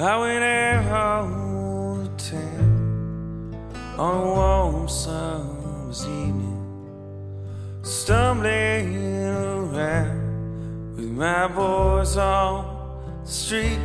[0.00, 1.26] I went out
[2.04, 13.80] the town on a warm summer's evening, stumbling around with my boys on the street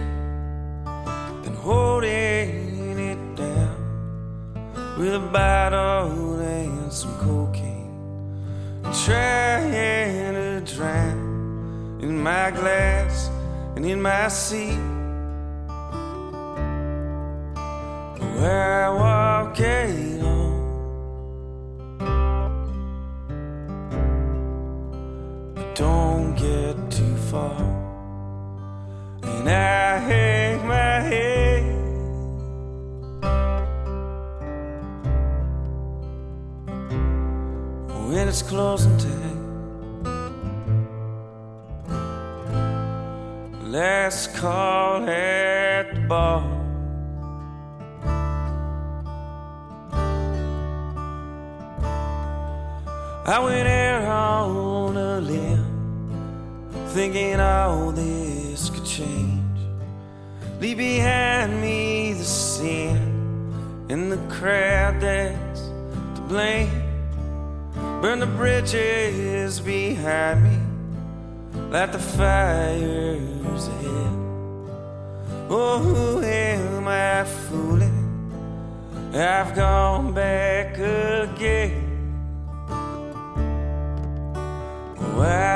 [0.85, 7.89] and holding it down with a bottle and some cocaine,
[9.03, 13.31] trying to drown in my glass
[13.75, 14.92] and in my seat.
[38.13, 40.03] When it's closing time,
[43.71, 46.43] last call at the bar.
[53.25, 59.59] I went out on a limb, thinking all this could change.
[60.61, 66.82] Leave behind me the sin and the crowd that's to blame.
[68.03, 70.57] Burn the bridges behind me,
[71.71, 74.13] light the fires ahead.
[75.49, 78.03] Oh, who am I fooling?
[79.13, 81.93] I've gone back again.
[84.99, 85.52] I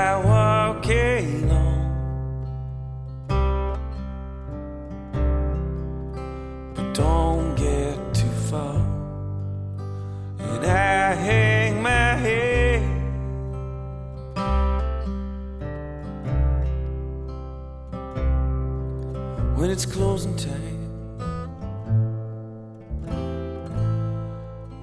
[19.77, 20.79] it's closing time.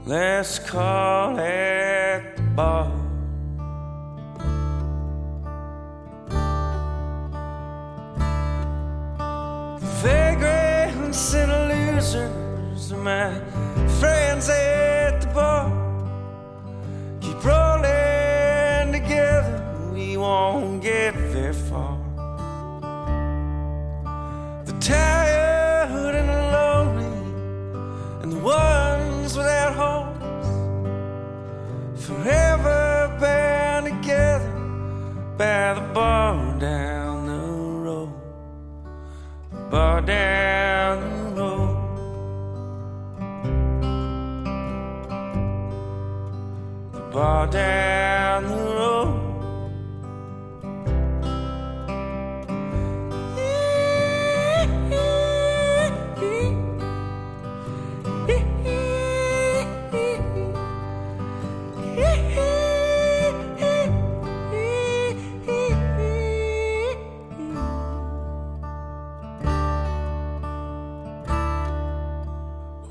[0.07, 2.93] Last call at the bar.
[10.01, 13.35] vagrants and losers are my
[13.99, 15.73] friends at the bar.
[17.21, 22.04] Keep rolling together, we won't get very far.
[47.15, 49.21] Bar down the road.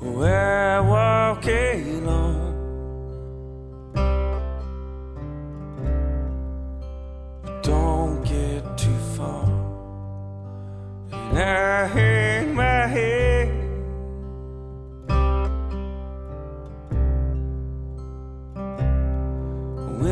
[0.00, 0.80] where I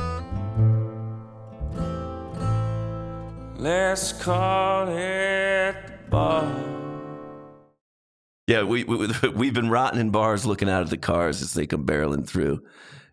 [3.59, 6.51] Last call it the bar.
[8.47, 11.67] Yeah, we, we we've been rotting in bars, looking out at the cars as they
[11.67, 12.63] come barreling through,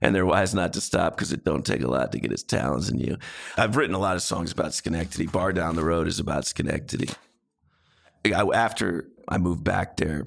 [0.00, 2.42] and they're wise not to stop because it don't take a lot to get its
[2.42, 3.18] talons in you.
[3.58, 5.26] I've written a lot of songs about Schenectady.
[5.26, 7.10] Bar down the road is about Schenectady.
[8.24, 10.24] I, after I moved back there,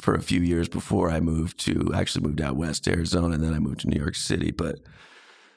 [0.00, 3.44] for a few years before I moved to actually moved out west to Arizona, and
[3.44, 4.50] then I moved to New York City.
[4.50, 4.80] But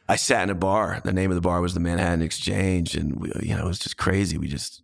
[0.08, 1.02] I sat in a bar.
[1.04, 3.80] The name of the bar was the Manhattan Exchange, and we, you know it was
[3.80, 4.38] just crazy.
[4.38, 4.82] We just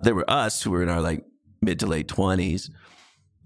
[0.00, 1.24] there were us who were in our like
[1.62, 2.70] mid to late twenties,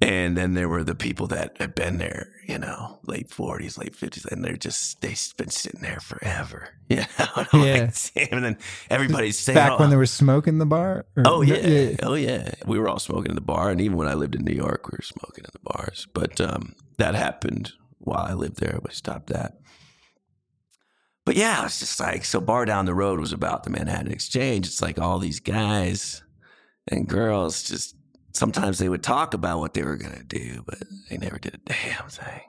[0.03, 3.95] and then there were the people that had been there, you know, late forties, late
[3.95, 7.47] fifties, and they're just they've been sitting there forever, you know.
[7.53, 7.91] And Yeah.
[8.17, 8.59] like, and then
[8.91, 11.07] everybody's saying, Back "Oh, when there was smoke in the bar?
[11.17, 11.97] Or- Oh yeah.
[12.03, 12.53] oh yeah.
[12.67, 14.91] We were all smoking in the bar, and even when I lived in New York,
[14.91, 16.07] we were smoking in the bars.
[16.13, 18.79] But um, that happened while I lived there.
[18.83, 19.55] We stopped that.
[21.25, 22.41] But yeah, it's just like so.
[22.41, 24.67] Bar down the road was about the Manhattan Exchange.
[24.67, 26.23] It's like all these guys
[26.89, 27.95] and girls just
[28.32, 30.79] sometimes they would talk about what they were gonna do, but
[31.11, 32.40] they never did a damn thing.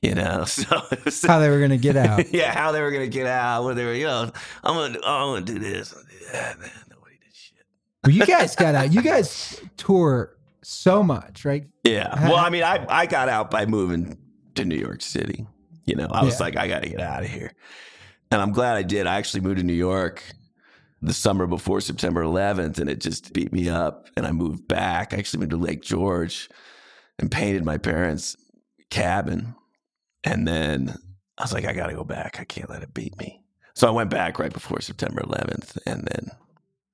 [0.00, 2.28] You know, so it was How they were going to get out.
[2.32, 4.30] yeah, how they were gonna get out, what they were, you know,
[4.62, 6.70] I'm gonna, oh, I'm gonna do this, I'm do that, man.
[6.88, 7.58] Nobody did shit.
[8.04, 8.92] Well, you guys got out.
[8.92, 11.66] You guys tour so much, right?
[11.82, 12.28] Yeah.
[12.28, 14.16] Well, I mean, I I got out by moving
[14.54, 15.46] to New York City.
[15.84, 16.44] You know, I was Yeah.
[16.44, 17.52] like, I got to get out of here,
[18.30, 19.06] and I'm glad I did.
[19.08, 20.22] I actually moved to New York
[21.00, 24.08] the summer before September 11th, and it just beat me up.
[24.16, 25.12] And I moved back.
[25.14, 26.48] I actually moved to Lake George
[27.18, 28.36] and painted my parents'
[28.90, 29.54] cabin,
[30.24, 30.96] and then
[31.36, 32.38] I was like, I got to go back.
[32.40, 33.42] I can't let it beat me.
[33.74, 36.30] So I went back right before September 11th, and then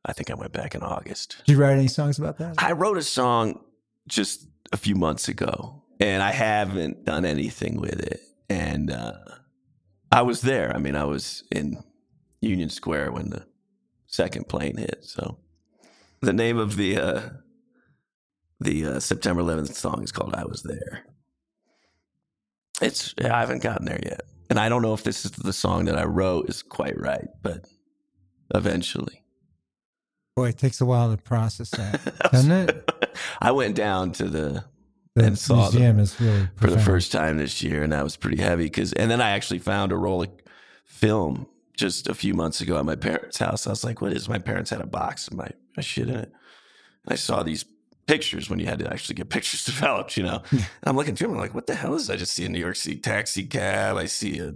[0.05, 1.37] I think I went back in August.
[1.47, 2.57] Did you write any songs about that?
[2.59, 3.61] I wrote a song
[4.07, 8.21] just a few months ago, and I haven't done anything with it.
[8.51, 9.15] And uh,
[10.13, 10.75] I was there.
[10.75, 11.83] I mean, I was in
[12.43, 13.47] Union Square when the
[14.15, 15.05] second plane hit.
[15.05, 15.39] So
[16.21, 17.21] the name of the uh,
[18.61, 21.05] the uh, September 11th song is called "I Was There."
[22.81, 25.85] It's I haven't gotten there yet, and I don't know if this is the song
[25.87, 27.67] that I wrote is quite right, but
[28.55, 29.23] eventually.
[30.37, 32.01] Boy, it takes a while to process that,
[32.33, 32.91] doesn't it?
[33.41, 34.65] I went down to the
[35.15, 38.03] The And saw the- museum is really for the first time this year, and that
[38.03, 38.65] was pretty heavy.
[38.65, 40.31] Because and then I actually found a roll of
[40.85, 43.67] film just a few months ago at my parents' house.
[43.67, 46.15] I was like, "What is?" My parents had a box of my, my shit in
[46.17, 46.33] it.
[47.05, 47.65] And I saw these
[48.07, 50.43] pictures when you had to actually get pictures developed, you know.
[50.51, 52.15] and I'm looking through them, I'm like, "What the hell is?" This?
[52.15, 53.97] I just see a New York City taxi cab.
[53.97, 54.55] I see a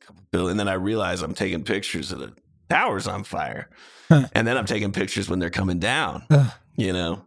[0.00, 2.32] couple bill, and then I realize I'm taking pictures of the
[2.70, 3.68] towers on fire,
[4.08, 4.28] Huh.
[4.34, 6.50] and then I'm taking pictures when they're coming down, Ugh.
[6.76, 7.24] you know.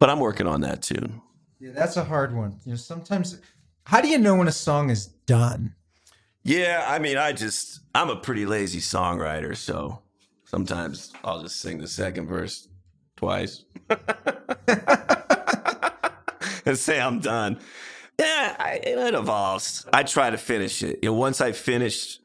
[0.00, 1.22] But I'm working on that too.
[1.60, 2.58] Yeah, that's a hard one.
[2.64, 3.40] You know, sometimes.
[3.86, 5.74] How do you know when a song is done?
[6.44, 10.00] Yeah, I mean, I just I'm a pretty lazy songwriter, so
[10.44, 12.68] sometimes I'll just sing the second verse
[13.16, 13.64] twice
[16.66, 17.58] and say I'm done.
[18.18, 19.86] Yeah, I, it evolves.
[19.92, 21.00] I try to finish it.
[21.02, 22.18] You know, once I finish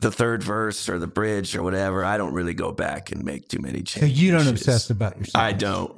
[0.00, 3.48] the third verse or the bridge or whatever, I don't really go back and make
[3.48, 4.20] too many So changes.
[4.20, 5.34] you don't obsess about your songs.
[5.42, 5.94] I don't.